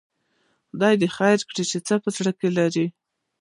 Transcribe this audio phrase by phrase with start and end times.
[0.69, 2.85] خدای دې خیر کړي، څه په زړه کې لري؟